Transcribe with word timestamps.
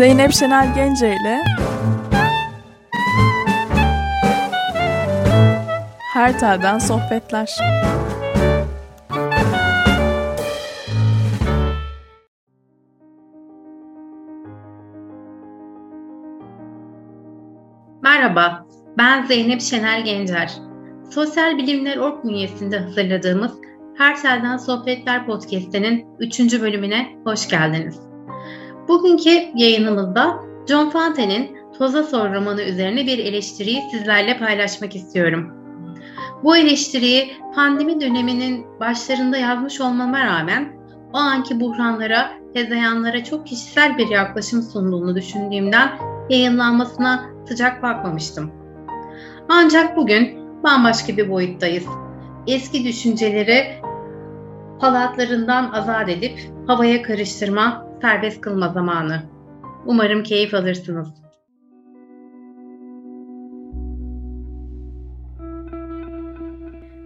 Zeynep 0.00 0.32
Şenel 0.32 0.74
Gence 0.74 1.16
ile 1.16 1.44
Her 6.14 6.38
Telden 6.38 6.78
Sohbetler 6.78 7.56
Merhaba, 18.02 18.66
ben 18.98 19.26
Zeynep 19.26 19.60
Şener 19.60 20.00
Gencer. 20.00 20.52
Sosyal 21.10 21.58
Bilimler 21.58 21.96
Org 21.96 22.24
bünyesinde 22.24 22.78
hazırladığımız 22.78 23.52
Her 23.98 24.22
Telden 24.22 24.56
Sohbetler 24.56 25.26
podcast'inin 25.26 26.06
3. 26.18 26.60
bölümüne 26.60 27.16
hoş 27.24 27.48
geldiniz. 27.48 28.09
Bugünkü 28.90 29.30
yayınımızda 29.54 30.40
John 30.68 30.90
Fontane'in 30.90 31.56
Toza 31.78 32.02
Sor 32.02 32.34
romanı 32.34 32.62
üzerine 32.62 33.06
bir 33.06 33.18
eleştiriyi 33.18 33.82
sizlerle 33.90 34.38
paylaşmak 34.38 34.96
istiyorum. 34.96 35.50
Bu 36.44 36.56
eleştiriyi 36.56 37.32
pandemi 37.54 38.00
döneminin 38.00 38.66
başlarında 38.80 39.36
yazmış 39.36 39.80
olmama 39.80 40.24
rağmen 40.24 40.72
o 41.12 41.18
anki 41.18 41.60
buhranlara, 41.60 42.30
hezeyanlara 42.54 43.24
çok 43.24 43.46
kişisel 43.46 43.98
bir 43.98 44.08
yaklaşım 44.08 44.62
sunduğunu 44.62 45.16
düşündüğümden 45.16 45.90
yayınlanmasına 46.30 47.24
sıcak 47.48 47.82
bakmamıştım. 47.82 48.50
Ancak 49.48 49.96
bugün 49.96 50.38
bambaşka 50.64 51.16
bir 51.16 51.30
boyuttayız. 51.30 51.86
Eski 52.46 52.84
düşünceleri 52.84 53.66
halatlarından 54.78 55.70
azat 55.72 56.08
edip 56.08 56.38
havaya 56.66 57.02
karıştırma, 57.02 57.89
serbest 58.00 58.40
kılma 58.40 58.68
zamanı. 58.68 59.22
Umarım 59.86 60.22
keyif 60.22 60.54
alırsınız. 60.54 61.08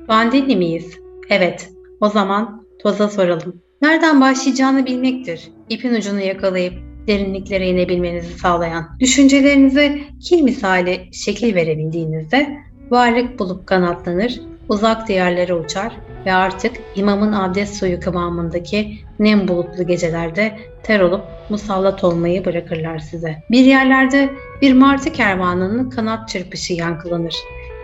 Bandini 0.09 0.56
miyiz? 0.56 0.98
Evet. 1.31 1.70
O 2.00 2.09
zaman 2.09 2.67
toza 2.83 3.09
soralım. 3.09 3.62
Nereden 3.83 4.20
başlayacağını 4.20 4.87
bilmektir. 4.87 5.50
İpin 5.69 5.95
ucunu 5.95 6.20
yakalayıp 6.20 6.75
derinliklere 7.06 7.69
inebilmenizi 7.69 8.39
sağlayan. 8.39 8.97
Düşüncelerinize 9.00 9.98
kil 10.28 10.42
misali 10.42 11.09
şekil 11.12 11.55
verebildiğinizde 11.55 12.56
varlık 12.91 13.39
bulup 13.39 13.67
kanatlanır, 13.67 14.41
uzak 14.69 15.09
diyarlara 15.09 15.55
uçar 15.55 15.97
ve 16.27 16.33
artık 16.33 16.77
imamın 16.97 17.33
abdest 17.33 17.77
suyu 17.77 18.00
kıvamındaki 18.00 18.98
nem 19.19 19.48
bulutlu 19.48 19.86
gecelerde 19.86 20.58
ter 20.83 21.00
olup 21.00 21.22
musallat 21.50 22.05
olmayı 22.05 22.44
bırakırlar 22.44 22.98
size. 22.98 23.42
Bir 23.50 23.64
yerlerde 23.64 24.31
bir 24.62 24.72
martı 24.72 25.12
kervanının 25.12 25.91
kanat 25.91 26.28
çırpışı 26.28 26.72
yankılanır. 26.75 27.34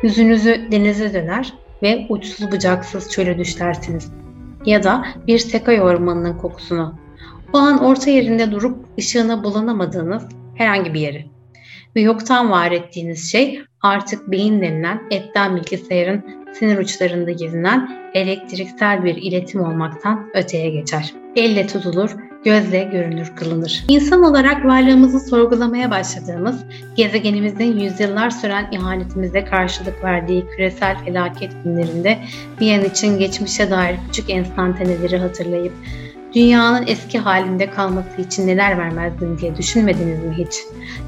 Yüzünüzü 0.02 0.68
denize 0.72 1.14
döner 1.14 1.54
ve 1.82 2.06
uçsuz 2.08 2.52
bucaksız 2.52 3.10
çöle 3.10 3.38
düşlersiniz. 3.38 4.12
Ya 4.66 4.82
da 4.82 5.06
bir 5.26 5.38
sekay 5.38 5.82
ormanının 5.82 6.38
kokusunu. 6.38 6.94
O 7.52 7.58
an 7.58 7.84
orta 7.84 8.10
yerinde 8.10 8.50
durup 8.50 8.86
ışığına 8.98 9.44
bulanamadığınız 9.44 10.22
herhangi 10.54 10.94
bir 10.94 11.00
yeri. 11.00 11.26
Ve 11.96 12.00
yoktan 12.00 12.50
var 12.50 12.72
ettiğiniz 12.72 13.32
şey 13.32 13.62
artık 13.82 14.30
beyin 14.30 14.60
denilen 14.60 15.02
etten 15.10 15.56
bilgisayarın 15.56 16.24
sinir 16.52 16.78
uçlarında 16.78 17.30
gezinen 17.30 18.10
elektriksel 18.14 19.04
bir 19.04 19.16
iletim 19.16 19.60
olmaktan 19.60 20.30
öteye 20.34 20.70
geçer. 20.70 21.14
Elle 21.36 21.66
tutulur, 21.66 22.10
gözle 22.44 22.82
görünür 22.82 23.32
kılınır. 23.36 23.84
İnsan 23.88 24.22
olarak 24.22 24.64
varlığımızı 24.64 25.20
sorgulamaya 25.20 25.90
başladığımız, 25.90 26.64
gezegenimizin 26.96 27.80
yüzyıllar 27.80 28.30
süren 28.30 28.68
ihanetimize 28.72 29.44
karşılık 29.44 30.04
verdiği 30.04 30.46
küresel 30.46 31.04
felaket 31.04 31.52
günlerinde 31.64 32.18
bir 32.60 32.78
an 32.78 32.84
için 32.84 33.18
geçmişe 33.18 33.70
dair 33.70 33.96
küçük 34.06 34.30
enstantaneleri 34.30 35.18
hatırlayıp 35.18 35.72
dünyanın 36.34 36.86
eski 36.86 37.18
halinde 37.18 37.70
kalması 37.70 38.20
için 38.20 38.46
neler 38.46 38.78
vermezdim 38.78 39.38
diye 39.38 39.56
düşünmediniz 39.56 40.24
mi 40.24 40.34
hiç? 40.38 40.54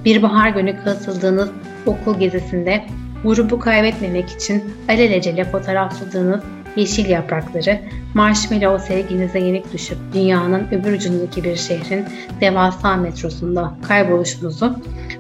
Bir 0.05 0.23
bahar 0.23 0.49
günü 0.49 0.85
katıldığınız 0.85 1.51
okul 1.87 2.19
gezisinde 2.19 2.85
grubu 3.25 3.59
kaybetmemek 3.59 4.31
için 4.31 4.65
alelacele 4.89 5.45
fotoğrafladığınız 5.45 6.41
yeşil 6.77 7.09
yaprakları, 7.09 7.81
marshmallow 8.15 8.95
sevginize 8.95 9.39
yenik 9.39 9.73
düşüp 9.73 9.99
dünyanın 10.15 10.67
öbür 10.73 10.93
ucundaki 10.93 11.45
bir 11.45 11.57
şehrin 11.57 12.05
devasa 12.41 12.97
metrosunda 12.97 13.75
kayboluşunuzu, 13.89 14.77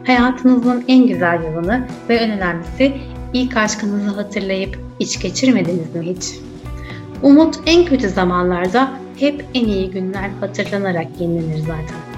hayatınızın 0.06 0.84
en 0.88 1.06
güzel 1.06 1.42
yılını 1.42 1.86
ve 2.08 2.16
en 2.16 2.30
önemlisi 2.30 2.92
ilk 3.32 3.56
aşkınızı 3.56 4.10
hatırlayıp 4.10 4.78
iç 4.98 5.20
geçirmediniz 5.20 5.94
mi 5.94 6.14
hiç? 6.14 6.24
Umut 7.22 7.56
en 7.66 7.84
kötü 7.84 8.08
zamanlarda 8.08 8.92
hep 9.18 9.44
en 9.54 9.64
iyi 9.64 9.90
günler 9.90 10.30
hatırlanarak 10.40 11.06
yenilenir 11.20 11.58
zaten. 11.58 12.11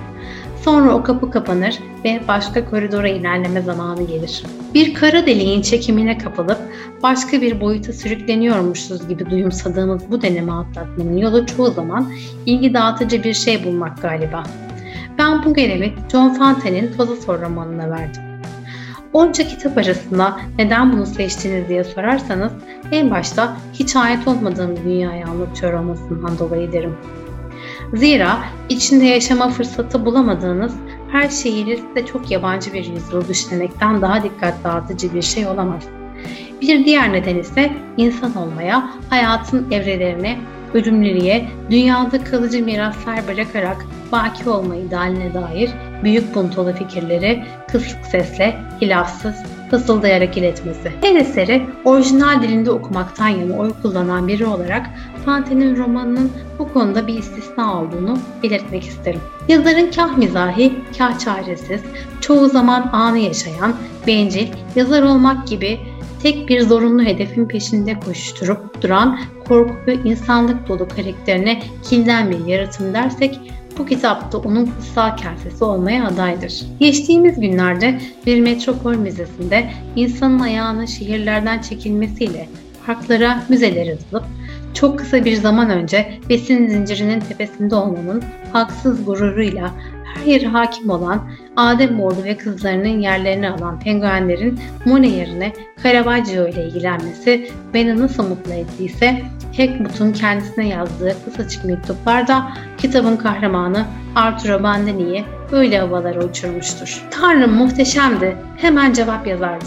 Sonra 0.64 0.94
o 0.94 1.02
kapı 1.02 1.30
kapanır 1.30 1.78
ve 2.04 2.20
başka 2.28 2.70
koridora 2.70 3.08
ilerleme 3.08 3.62
zamanı 3.62 4.02
gelir. 4.02 4.42
Bir 4.74 4.94
kara 4.94 5.26
deliğin 5.26 5.62
çekimine 5.62 6.18
kapılıp 6.18 6.58
başka 7.02 7.40
bir 7.40 7.60
boyuta 7.60 7.92
sürükleniyormuşuz 7.92 9.08
gibi 9.08 9.30
duyumsadığımız 9.30 10.10
bu 10.10 10.22
deneme 10.22 10.52
atlatmanın 10.52 11.16
yolu 11.16 11.46
çoğu 11.46 11.70
zaman 11.70 12.12
ilgi 12.46 12.74
dağıtıcı 12.74 13.24
bir 13.24 13.34
şey 13.34 13.64
bulmak 13.64 14.02
galiba. 14.02 14.42
Ben 15.18 15.44
bu 15.44 15.54
görevi 15.54 15.92
John 16.12 16.34
Fontane'in 16.34 16.92
Toza 16.96 17.16
Sor 17.16 17.40
romanına 17.40 17.90
verdim. 17.90 18.22
Onca 19.12 19.48
kitap 19.48 19.78
arasında 19.78 20.40
neden 20.58 20.92
bunu 20.92 21.06
seçtiniz 21.06 21.68
diye 21.68 21.84
sorarsanız 21.84 22.52
en 22.92 23.10
başta 23.10 23.56
hiç 23.72 23.96
ait 23.96 24.28
olmadığım 24.28 24.76
bir 24.76 24.84
dünyayı 24.84 25.26
anlatıyor 25.26 25.72
olmasından 25.72 26.38
dolayı 26.38 26.72
derim. 26.72 26.96
Zira 27.92 28.38
içinde 28.68 29.04
yaşama 29.04 29.48
fırsatı 29.48 30.06
bulamadığınız 30.06 30.74
her 31.12 31.28
şehir 31.28 31.76
size 31.76 32.06
çok 32.06 32.30
yabancı 32.30 32.72
bir 32.72 32.84
yüzyıl 32.84 33.28
düşünmekten 33.28 34.02
daha 34.02 34.22
dikkat 34.22 34.64
dağıtıcı 34.64 35.14
bir 35.14 35.22
şey 35.22 35.46
olamaz. 35.46 35.82
Bir 36.60 36.84
diğer 36.84 37.12
neden 37.12 37.36
ise 37.36 37.72
insan 37.96 38.36
olmaya, 38.36 38.90
hayatın 39.10 39.70
evrelerine, 39.70 40.38
ölümlülüğe, 40.74 41.48
dünyada 41.70 42.24
kalıcı 42.24 42.64
miraslar 42.64 43.28
bırakarak 43.28 43.86
baki 44.12 44.48
olma 44.48 44.76
idealine 44.76 45.34
dair 45.34 45.70
büyük 46.02 46.34
puntolu 46.34 46.72
fikirleri 46.72 47.44
kısık 47.68 48.06
sesle, 48.06 48.56
hilafsız, 48.82 49.34
fısıldayarak 49.70 50.36
iletmesi. 50.36 50.92
Her 51.00 51.14
eseri 51.14 51.62
orijinal 51.84 52.42
dilinde 52.42 52.70
okumaktan 52.70 53.28
yana 53.28 53.58
oy 53.58 53.72
kullanan 53.82 54.28
biri 54.28 54.46
olarak 54.46 54.90
Fante'nin 55.24 55.76
romanının 55.76 56.32
bu 56.58 56.72
konuda 56.72 57.06
bir 57.06 57.18
istisna 57.18 57.80
olduğunu 57.80 58.18
belirtmek 58.42 58.82
isterim. 58.82 59.20
Yazarın 59.48 59.90
kah 59.90 60.16
mizahi, 60.16 60.74
kah 60.98 61.18
çaresiz, 61.18 61.80
çoğu 62.20 62.48
zaman 62.48 62.90
anı 62.92 63.18
yaşayan, 63.18 63.74
bencil, 64.06 64.48
yazar 64.76 65.02
olmak 65.02 65.48
gibi 65.48 65.78
tek 66.22 66.48
bir 66.48 66.60
zorunlu 66.60 67.04
hedefin 67.04 67.46
peşinde 67.48 68.00
koşturup 68.00 68.82
duran 68.82 69.18
korku 69.48 69.74
ve 69.86 69.94
insanlık 69.94 70.68
dolu 70.68 70.88
karakterine 70.88 71.62
kilden 71.82 72.30
bir 72.30 72.46
yaratım 72.46 72.94
dersek 72.94 73.40
bu 73.78 73.86
kitapta 73.86 74.38
onun 74.38 74.66
kutsal 74.66 75.16
kasesi 75.16 75.64
olmaya 75.64 76.06
adaydır. 76.06 76.66
Geçtiğimiz 76.80 77.40
günlerde 77.40 78.00
bir 78.26 78.40
metropol 78.40 78.94
müzesinde 78.94 79.70
insanın 79.96 80.40
ayağının 80.40 80.86
şehirlerden 80.86 81.62
çekilmesiyle 81.62 82.48
parklara, 82.86 83.42
müzelere 83.48 83.98
dalıp 84.12 84.24
çok 84.74 84.98
kısa 84.98 85.24
bir 85.24 85.34
zaman 85.34 85.70
önce 85.70 86.20
besin 86.28 86.68
zincirinin 86.68 87.20
tepesinde 87.20 87.74
olmanın 87.74 88.22
haksız 88.52 89.04
gururuyla 89.04 89.70
yere 90.26 90.46
hakim 90.46 90.90
olan 90.90 91.30
Ademoğlu 91.56 92.24
ve 92.24 92.36
kızlarının 92.36 93.00
yerlerini 93.00 93.50
alan 93.50 93.80
penguenlerin 93.80 94.60
Monet 94.84 95.12
yerine 95.12 95.52
Caravaggio 95.84 96.48
ile 96.48 96.66
ilgilenmesi 96.66 97.50
beni 97.74 98.00
nasıl 98.00 98.28
mutlu 98.28 98.52
ettiyse 98.52 99.22
Hackwood'un 99.56 100.12
kendisine 100.12 100.68
yazdığı 100.68 101.16
kısacık 101.24 101.64
mektuplarda 101.64 102.52
kitabın 102.78 103.16
kahramanı 103.16 103.84
Arturo 104.14 104.62
Bandini'yi 104.62 105.24
öyle 105.52 105.78
havalara 105.78 106.24
uçurmuştur. 106.24 107.04
Tanrım 107.10 107.52
muhteşemdi. 107.52 108.36
Hemen 108.56 108.92
cevap 108.92 109.26
yazardı. 109.26 109.64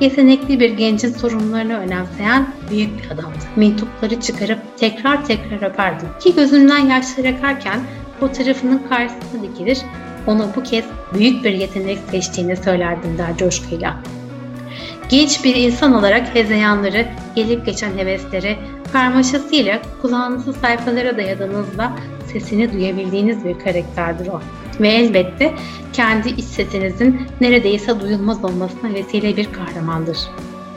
Yetenekli 0.00 0.60
bir 0.60 0.70
gencin 0.70 1.12
sorunlarını 1.12 1.78
önemseyen 1.78 2.46
büyük 2.70 2.90
bir 2.98 3.10
adamdı. 3.14 3.38
Mektupları 3.56 4.20
çıkarıp 4.20 4.58
tekrar 4.78 5.24
tekrar 5.24 5.70
öperdi. 5.70 6.04
Ki 6.20 6.34
gözünden 6.34 6.86
yaşlar 6.86 7.24
akarken 7.24 7.80
fotoğrafının 8.20 8.82
karşısına 8.88 9.42
dikilir, 9.42 9.78
ona 10.26 10.46
bu 10.56 10.62
kez 10.62 10.84
büyük 11.14 11.44
bir 11.44 11.52
yetenek 11.52 11.98
seçtiğini 12.10 12.56
söylerdim 12.56 13.18
der 13.18 13.36
coşkuyla. 13.36 13.96
Genç 15.08 15.44
bir 15.44 15.56
insan 15.56 15.94
olarak 15.94 16.34
hezeyanları, 16.34 17.06
gelip 17.34 17.66
geçen 17.66 17.98
hevesleri, 17.98 18.56
karmaşasıyla 18.92 19.78
kulağınızı 20.02 20.52
sayfalara 20.52 21.16
dayadığınızda 21.16 21.92
sesini 22.32 22.72
duyabildiğiniz 22.72 23.44
bir 23.44 23.58
karakterdir 23.58 24.28
o. 24.28 24.40
ve 24.80 24.88
elbette 24.88 25.54
kendi 25.92 26.28
iç 26.28 26.44
sesinizin 26.44 27.20
neredeyse 27.40 28.00
duyulmaz 28.00 28.44
olmasına 28.44 28.94
vesile 28.94 29.36
bir 29.36 29.52
kahramandır. 29.52 30.18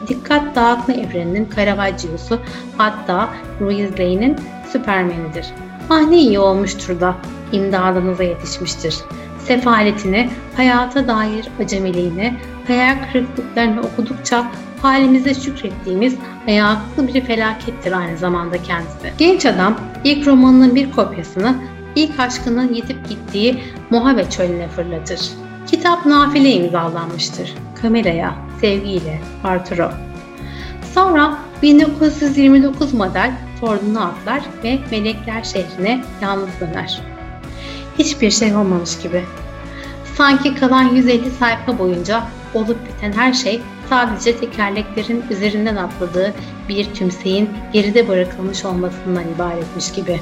Dikkat 0.07 0.55
dağıtma 0.55 0.93
evreninin 0.93 1.49
Caravaggio'su 1.55 2.39
hatta 2.77 3.29
Louise 3.61 3.97
Lane'in 3.97 4.35
Süpermen'idir. 4.71 5.45
Ah 5.93 6.11
iyi 6.11 6.39
olmuştur 6.39 6.99
da 6.99 7.15
imdadınıza 7.51 8.23
yetişmiştir. 8.23 8.95
Sefaletini, 9.39 10.29
hayata 10.55 11.07
dair 11.07 11.47
acemiliğini, 11.63 12.33
hayal 12.67 12.95
kırıklıklarını 13.11 13.81
okudukça 13.81 14.51
halimize 14.81 15.33
şükrettiğimiz 15.33 16.15
ayaklı 16.47 17.07
bir 17.07 17.21
felakettir 17.21 17.91
aynı 17.91 18.17
zamanda 18.17 18.63
kendisi. 18.63 19.13
Genç 19.17 19.45
adam 19.45 19.75
ilk 20.03 20.27
romanının 20.27 20.75
bir 20.75 20.91
kopyasını 20.91 21.55
ilk 21.95 22.19
aşkının 22.19 22.73
yitip 22.73 23.09
gittiği 23.09 23.63
Mojave 23.89 24.29
çölüne 24.29 24.67
fırlatır. 24.67 25.29
Kitap 25.67 26.05
nafile 26.05 26.51
imzalanmıştır. 26.51 27.53
Kameraya, 27.81 28.35
sevgiyle, 28.61 29.21
Arturo. 29.43 29.91
Sonra 30.93 31.37
1929 31.61 32.93
model 32.93 33.31
Ford'unu 33.59 34.05
atlar 34.05 34.41
ve 34.63 34.79
Melekler 34.91 35.43
şehrine 35.43 36.03
yalnız 36.21 36.49
döner. 36.61 37.01
Hiçbir 37.99 38.31
şey 38.31 38.55
olmamış 38.55 38.99
gibi. 38.99 39.23
Sanki 40.17 40.55
kalan 40.55 40.83
150 40.83 41.31
sayfa 41.31 41.79
boyunca 41.79 42.23
olup 42.53 42.77
biten 42.87 43.11
her 43.11 43.33
şey 43.33 43.61
sadece 43.89 44.37
tekerleklerin 44.37 45.23
üzerinden 45.29 45.75
atladığı 45.75 46.33
bir 46.69 46.93
tümseyin 46.93 47.49
geride 47.73 48.07
bırakılmış 48.07 48.65
olmasından 48.65 49.23
ibaretmiş 49.35 49.91
gibi. 49.91 50.19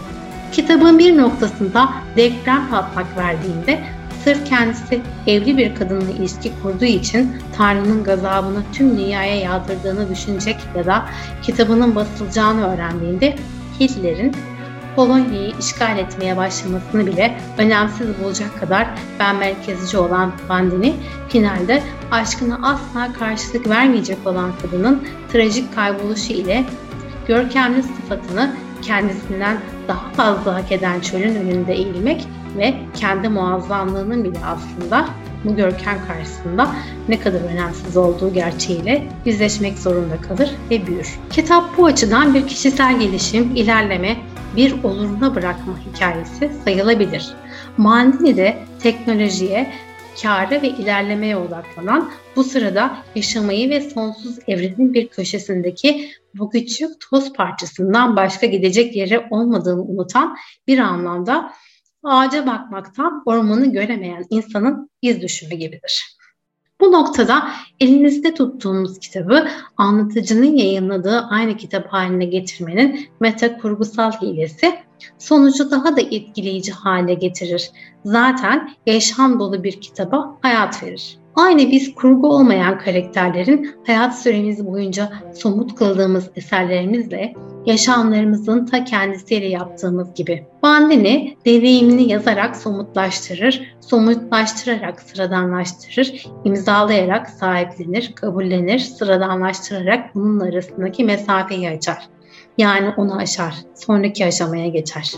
Kitabın 0.51 0.99
bir 0.99 1.17
noktasında 1.17 1.89
deprem 2.17 2.69
patlak 2.69 3.17
verdiğinde 3.17 3.79
sırf 4.23 4.45
kendisi 4.45 5.01
evli 5.27 5.57
bir 5.57 5.75
kadınla 5.75 6.11
ilişki 6.11 6.51
kurduğu 6.63 6.85
için 6.85 7.31
Tanrı'nın 7.57 8.03
gazabını 8.03 8.63
tüm 8.73 8.97
dünyaya 8.97 9.35
yağdırdığını 9.35 10.09
düşünecek 10.09 10.57
ya 10.77 10.85
da 10.85 11.05
kitabının 11.41 11.95
basılacağını 11.95 12.73
öğrendiğinde 12.73 13.35
Hitler'in 13.79 14.35
Polonya'yı 14.95 15.53
işgal 15.59 15.97
etmeye 15.97 16.37
başlamasını 16.37 17.05
bile 17.05 17.37
önemsiz 17.57 18.07
bulacak 18.23 18.59
kadar 18.59 18.87
ben 19.19 19.35
merkezci 19.35 19.97
olan 19.97 20.31
Bandini, 20.49 20.95
finalde 21.29 21.83
aşkına 22.11 22.59
asla 22.63 23.13
karşılık 23.13 23.69
vermeyecek 23.69 24.17
olan 24.25 24.51
kadının 24.61 25.03
trajik 25.31 25.75
kayboluşu 25.75 26.33
ile 26.33 26.65
görkemli 27.27 27.83
sıfatını 27.83 28.55
kendisinden 28.81 29.57
daha 29.87 30.09
fazla 30.09 30.55
hak 30.55 30.71
eden 30.71 30.99
çölün 30.99 31.35
önünde 31.35 31.73
eğilmek 31.73 32.27
ve 32.57 32.73
kendi 32.95 33.29
muazzamlığının 33.29 34.23
bile 34.23 34.39
aslında 34.45 35.05
bu 35.45 35.55
görkem 35.55 35.97
karşısında 36.07 36.75
ne 37.09 37.19
kadar 37.19 37.41
önemsiz 37.41 37.97
olduğu 37.97 38.33
gerçeğiyle 38.33 39.07
yüzleşmek 39.25 39.77
zorunda 39.77 40.21
kalır 40.21 40.49
ve 40.71 40.87
büyür. 40.87 41.19
Kitap 41.29 41.77
bu 41.77 41.85
açıdan 41.85 42.33
bir 42.33 42.47
kişisel 42.47 42.99
gelişim, 42.99 43.55
ilerleme, 43.55 44.17
bir 44.55 44.83
oluruna 44.83 45.35
bırakma 45.35 45.73
hikayesi 45.93 46.51
sayılabilir. 46.63 47.33
Mandini 47.77 48.37
de 48.37 48.57
teknolojiye, 48.83 49.73
kâra 50.21 50.61
ve 50.61 50.69
ilerlemeye 50.69 51.37
odaklanan, 51.37 52.11
bu 52.35 52.43
sırada 52.43 52.97
yaşamayı 53.15 53.69
ve 53.69 53.81
sonsuz 53.81 54.39
evrenin 54.47 54.93
bir 54.93 55.07
köşesindeki 55.07 56.09
bu 56.33 56.49
küçük 56.49 56.89
toz 57.09 57.33
parçasından 57.33 58.15
başka 58.15 58.45
gidecek 58.45 58.95
yeri 58.95 59.19
olmadığını 59.29 59.81
unutan 59.81 60.37
bir 60.67 60.79
anlamda 60.79 61.53
ağaca 62.03 62.47
bakmaktan 62.47 63.23
ormanı 63.25 63.71
göremeyen 63.71 64.25
insanın 64.29 64.89
iz 65.01 65.21
düşümü 65.21 65.55
gibidir. 65.55 66.18
Bu 66.81 66.91
noktada 66.91 67.49
elinizde 67.79 68.33
tuttuğumuz 68.33 68.99
kitabı 68.99 69.47
anlatıcının 69.77 70.55
yayınladığı 70.55 71.19
aynı 71.29 71.57
kitap 71.57 71.93
haline 71.93 72.25
getirmenin 72.25 73.09
meta 73.19 73.57
kurgusal 73.57 74.11
hilesi 74.11 74.73
sonucu 75.17 75.71
daha 75.71 75.97
da 75.97 76.01
etkileyici 76.01 76.71
hale 76.71 77.13
getirir. 77.13 77.71
Zaten 78.05 78.69
yaşam 78.85 79.39
dolu 79.39 79.63
bir 79.63 79.81
kitaba 79.81 80.37
hayat 80.41 80.83
verir. 80.83 81.19
Aynı 81.39 81.71
biz 81.71 81.95
kurgu 81.95 82.27
olmayan 82.27 82.79
karakterlerin 82.79 83.75
hayat 83.87 84.19
süremiz 84.19 84.65
boyunca 84.65 85.11
somut 85.33 85.75
kıldığımız 85.75 86.29
eserlerimizle 86.35 87.33
yaşamlarımızın 87.65 88.65
ta 88.65 88.83
kendisiyle 88.83 89.45
yaptığımız 89.45 90.13
gibi. 90.13 90.45
Bandini 90.63 91.37
deneyimini 91.45 92.11
yazarak 92.11 92.57
somutlaştırır, 92.57 93.75
somutlaştırarak 93.79 95.01
sıradanlaştırır, 95.01 96.25
imzalayarak 96.45 97.29
sahiplenir, 97.29 98.11
kabullenir, 98.15 98.79
sıradanlaştırarak 98.79 100.15
bunun 100.15 100.39
arasındaki 100.39 101.03
mesafeyi 101.03 101.69
açar. 101.69 102.07
Yani 102.57 102.93
onu 102.97 103.17
aşar, 103.17 103.53
sonraki 103.75 104.25
aşamaya 104.25 104.67
geçer. 104.67 105.13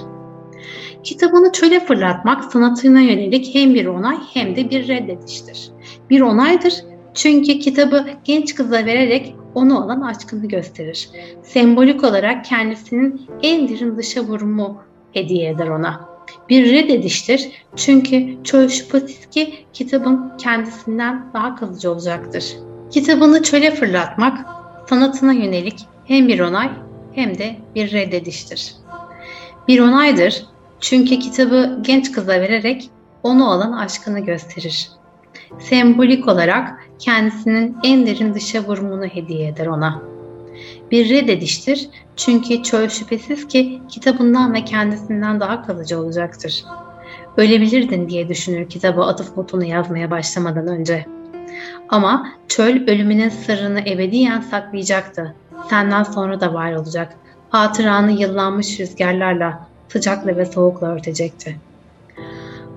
Kitabını 1.03 1.51
çöle 1.51 1.79
fırlatmak 1.79 2.43
sanatına 2.43 3.01
yönelik 3.01 3.55
hem 3.55 3.75
bir 3.75 3.85
onay 3.85 4.17
hem 4.33 4.55
de 4.55 4.69
bir 4.69 4.87
reddediştir. 4.87 5.71
Bir 6.09 6.21
onaydır 6.21 6.73
çünkü 7.13 7.59
kitabı 7.59 8.05
genç 8.23 8.55
kıza 8.55 8.85
vererek 8.85 9.35
onu 9.55 9.83
olan 9.83 10.01
aşkını 10.01 10.47
gösterir. 10.47 11.09
Sembolik 11.43 12.03
olarak 12.03 12.45
kendisinin 12.45 13.21
en 13.43 13.67
derin 13.69 13.97
dışa 13.97 14.21
vurumu 14.21 14.77
hediye 15.13 15.49
eder 15.49 15.67
ona. 15.67 16.09
Bir 16.49 16.71
reddediştir 16.73 17.51
çünkü 17.75 18.37
çöl 18.43 18.67
şüphesiz 18.67 19.25
ki 19.25 19.53
kitabın 19.73 20.31
kendisinden 20.37 21.25
daha 21.33 21.55
kalıcı 21.55 21.91
olacaktır. 21.91 22.45
Kitabını 22.91 23.43
çöle 23.43 23.71
fırlatmak 23.71 24.45
sanatına 24.89 25.33
yönelik 25.33 25.79
hem 26.05 26.27
bir 26.27 26.39
onay 26.39 26.69
hem 27.13 27.37
de 27.37 27.55
bir 27.75 27.91
reddediştir. 27.91 28.75
Bir 29.67 29.79
onaydır 29.79 30.45
çünkü 30.81 31.19
kitabı 31.19 31.79
genç 31.81 32.11
kıza 32.11 32.31
vererek 32.31 32.89
onu 33.23 33.45
olan 33.45 33.71
aşkını 33.71 34.19
gösterir. 34.19 34.89
Sembolik 35.59 36.27
olarak 36.27 36.87
kendisinin 36.99 37.77
en 37.83 38.05
derin 38.05 38.33
dışa 38.33 38.63
vurumunu 38.63 39.05
hediye 39.05 39.47
eder 39.47 39.65
ona. 39.65 40.01
Bir 40.91 41.09
reddediştir 41.09 41.89
çünkü 42.15 42.63
çöl 42.63 42.89
şüphesiz 42.89 43.47
ki 43.47 43.81
kitabından 43.89 44.53
ve 44.53 44.65
kendisinden 44.65 45.39
daha 45.39 45.65
kalıcı 45.65 45.99
olacaktır. 45.99 46.63
Ölebilirdin 47.37 48.09
diye 48.09 48.29
düşünür 48.29 48.69
kitabı 48.69 49.01
atıf 49.01 49.37
notunu 49.37 49.65
yazmaya 49.65 50.11
başlamadan 50.11 50.67
önce. 50.67 51.05
Ama 51.89 52.29
çöl 52.47 52.87
ölümünün 52.87 53.29
sırrını 53.29 53.79
ebediyen 53.79 54.41
saklayacaktı. 54.41 55.35
Senden 55.69 56.03
sonra 56.03 56.41
da 56.41 56.53
var 56.53 56.73
olacak. 56.73 57.13
Hatıranı 57.49 58.11
yıllanmış 58.11 58.79
rüzgarlarla, 58.79 59.70
sıcakla 59.91 60.37
ve 60.37 60.45
soğukla 60.45 60.87
örtecekti. 60.87 61.55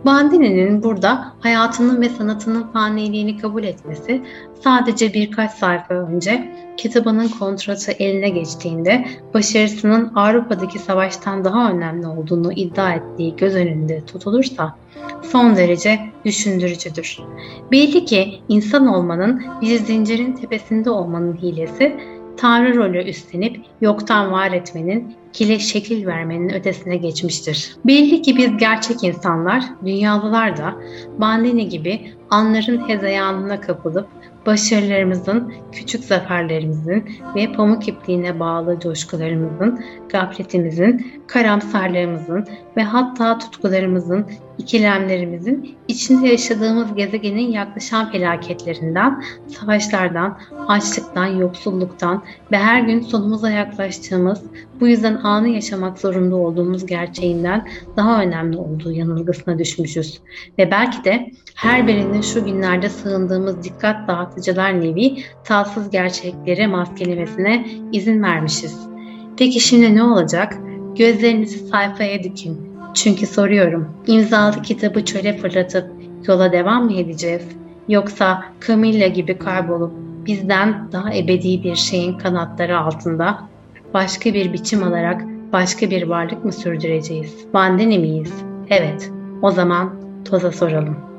Bandini'nin 0.05 0.83
burada 0.83 1.33
hayatının 1.41 2.01
ve 2.01 2.09
sanatının 2.09 2.63
faniliğini 2.73 3.37
kabul 3.37 3.65
etmesi 3.65 4.23
sadece 4.65 5.15
birkaç 5.15 5.51
sayfa 5.51 5.95
önce 5.95 6.53
kitabının 6.77 7.29
kontratı 7.29 7.93
eline 7.93 8.29
geçtiğinde 8.29 9.05
başarısının 9.35 10.13
Avrupa'daki 10.15 10.79
savaştan 10.79 11.45
daha 11.45 11.71
önemli 11.71 12.07
olduğunu 12.07 12.53
iddia 12.53 12.93
ettiği 12.93 13.37
göz 13.37 13.55
önünde 13.55 14.05
tutulursa 14.07 14.77
son 15.23 15.57
derece 15.57 16.01
düşündürücüdür. 16.25 17.19
Belli 17.73 18.05
ki 18.05 18.41
insan 18.49 18.87
olmanın 18.87 19.43
bir 19.61 19.79
zincirin 19.79 20.33
tepesinde 20.33 20.91
olmanın 20.91 21.37
hilesi 21.43 21.97
Tanrı 22.37 22.77
rolü 22.77 23.03
üstlenip 23.03 23.61
yoktan 23.81 24.33
var 24.33 24.53
etmenin, 24.53 25.15
kile 25.35 25.59
şekil 25.59 26.07
vermenin 26.07 26.49
ötesine 26.49 26.97
geçmiştir. 26.97 27.77
Belli 27.85 28.23
ki 28.23 28.37
biz 28.37 28.57
gerçek 28.57 29.05
insanlar, 29.05 29.65
dünyalılar 29.85 30.57
da 30.57 30.75
Bandini 31.19 31.69
gibi 31.69 32.13
anların 32.31 32.89
hezeyanına 32.89 33.61
kapılıp 33.61 34.09
başarılarımızın, 34.47 35.53
küçük 35.73 36.05
zaferlerimizin 36.05 37.05
ve 37.37 37.53
pamuk 37.53 37.89
ipliğine 37.89 38.41
bağlı 38.41 38.81
coşkularımızın, 38.81 39.85
gafletimizin, 40.09 41.23
karamsarlığımızın 41.27 42.47
ve 42.77 42.83
hatta 42.83 43.39
tutkularımızın, 43.39 44.27
ikilemlerimizin 44.59 45.77
içinde 45.89 46.29
yaşadığımız 46.29 46.95
gezegenin 46.95 47.53
yaklaşan 47.53 48.11
felaketlerinden, 48.11 49.25
savaşlardan, 49.49 50.39
açlıktan, 50.69 51.27
yoksulluktan 51.27 52.23
ve 52.53 52.59
her 52.59 52.81
gün 52.81 53.01
sonumuza 53.01 53.51
yaklaştığımız, 53.51 54.43
bu 54.81 54.89
yüzden 54.89 55.15
anı 55.25 55.49
yaşamak 55.49 55.99
zorunda 55.99 56.37
olduğumuz 56.37 56.87
gerçeğinden 56.87 57.69
daha 57.97 58.23
önemli 58.23 58.57
olduğu 58.57 58.93
yanılgısına 58.93 59.59
düşmüşüz. 59.59 60.21
Ve 60.59 60.71
belki 60.71 61.05
de 61.05 61.31
her 61.55 61.87
birinin 61.87 62.21
şu 62.21 62.45
günlerde 62.45 62.89
sığındığımız 62.89 63.63
dikkat 63.63 64.09
dağıtıcılar 64.09 64.81
nevi 64.81 65.17
tatsız 65.45 65.91
gerçekleri 65.91 66.67
maskelemesine 66.67 67.67
izin 67.93 68.23
vermişiz. 68.23 68.81
Peki 69.37 69.61
şimdi 69.61 69.95
ne 69.95 70.03
olacak? 70.03 70.59
Gözlerinizi 70.99 71.59
sayfaya 71.59 72.23
dikin. 72.23 72.75
Çünkü 72.95 73.27
soruyorum, 73.27 73.89
imzalı 74.07 74.63
kitabı 74.63 75.05
çöle 75.05 75.39
fırlatıp 75.39 75.91
yola 76.27 76.53
devam 76.53 76.85
mı 76.85 76.93
edeceğiz? 76.93 77.43
Yoksa 77.89 78.45
Camilla 78.67 79.07
gibi 79.07 79.39
kaybolup 79.39 79.93
bizden 80.27 80.93
daha 80.93 81.15
ebedi 81.15 81.63
bir 81.65 81.75
şeyin 81.75 82.19
kanatları 82.19 82.79
altında 82.79 83.49
başka 83.95 84.35
bir 84.35 84.53
biçim 84.53 84.83
alarak 84.83 85.25
başka 85.53 85.91
bir 85.91 86.03
varlık 86.03 86.45
mı 86.45 86.53
sürdüreceğiz? 86.53 87.47
Bandeni 87.55 87.99
miyiz? 87.99 88.33
Evet, 88.71 89.11
o 89.43 89.51
zaman 89.51 90.01
toza 90.25 90.53
soralım. 90.53 91.14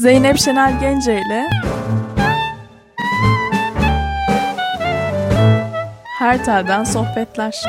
Zeynep 0.00 0.38
Şener 0.38 0.70
Gence 0.70 1.20
ile 1.20 1.48
Her 6.18 6.44
Telden 6.44 6.84
Sohbetler 6.84 7.62